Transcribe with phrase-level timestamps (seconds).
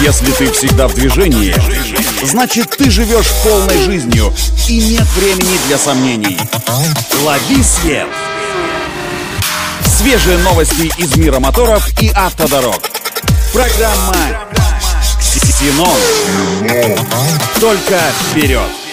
[0.00, 1.54] Если ты всегда в движении,
[2.24, 4.32] значит ты живешь полной жизнью
[4.68, 6.38] и нет времени для сомнений.
[7.22, 8.06] Лови свет!
[9.84, 12.80] Свежие новости из мира моторов и автодорог.
[13.52, 14.14] Программа
[15.20, 15.98] «Ксенон».
[17.60, 18.87] Только вперед!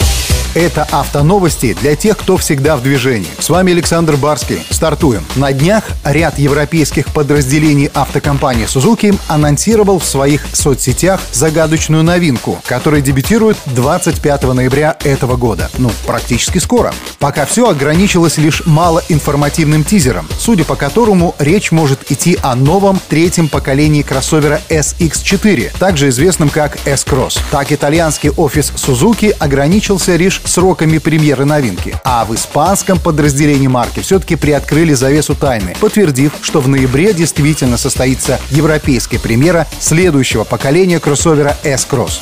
[0.55, 3.27] Это автоновости для тех, кто всегда в движении.
[3.39, 4.65] С вами Александр Барский.
[4.69, 5.25] Стартуем.
[5.35, 13.57] На днях ряд европейских подразделений автокомпании Suzuki анонсировал в своих соцсетях загадочную новинку, которая дебютирует
[13.65, 15.69] 25 ноября этого года.
[15.77, 16.93] Ну, практически скоро.
[17.25, 23.47] Пока все ограничилось лишь малоинформативным тизером, судя по которому речь может идти о новом третьем
[23.47, 27.39] поколении кроссовера SX4, также известном как S-Cross.
[27.49, 31.95] Так итальянский офис Suzuki ограничился лишь сроками премьеры новинки.
[32.03, 38.39] А в испанском подразделении марки все-таки приоткрыли завесу тайны, подтвердив, что в ноябре действительно состоится
[38.51, 42.21] европейская премьера следующего поколения кроссовера S-Cross.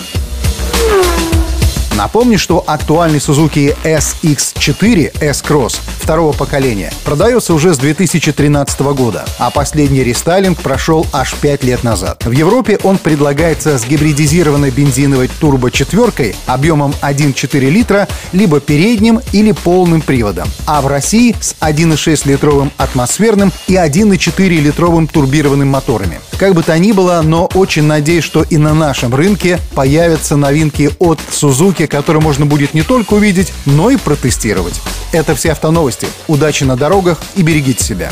[1.96, 10.04] Напомню, что актуальный Suzuki SX4 S-Cross второго поколения продается уже с 2013 года, а последний
[10.04, 12.26] рестайлинг прошел аж 5 лет назад.
[12.26, 20.02] В Европе он предлагается с гибридизированной бензиновой турбо-четверкой объемом 1,4 литра, либо передним или полным
[20.02, 26.20] приводом, а в России с 1,6-литровым атмосферным и 1,4-литровым турбированным моторами.
[26.40, 30.90] Как бы то ни было, но очень надеюсь, что и на нашем рынке появятся новинки
[31.00, 34.82] от Suzuki, которые можно будет не только увидеть, но и протестировать.
[35.12, 36.08] Это все автоновости.
[36.28, 38.12] Удачи на дорогах и берегите себя.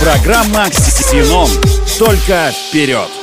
[0.00, 1.48] Программа «Ксеном».
[1.98, 3.19] Только вперед!